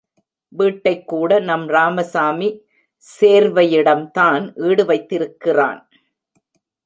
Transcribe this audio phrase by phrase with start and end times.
[0.59, 2.49] வீட்டைக்கூட நம் ராமசாமி
[3.03, 5.81] சேர்வையிடம்தான் ஈடு வைத்திருக்கிருன்.